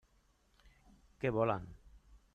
[1.21, 1.71] Què volen?